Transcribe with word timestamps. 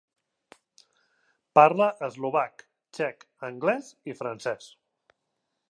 Parla 1.59 1.89
eslovac, 2.09 2.65
txec, 2.99 3.29
anglès 3.51 3.95
i 4.13 4.19
francès. 4.23 4.71